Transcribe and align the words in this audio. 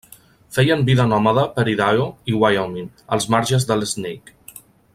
Feien 0.55 0.79
vida 0.87 1.03
nòmada 1.09 1.43
per 1.57 1.65
Idaho 1.73 2.07
i 2.33 2.35
Wyoming, 2.45 2.89
als 3.17 3.29
marges 3.35 3.69
del 3.73 3.87
Snake. 3.95 4.61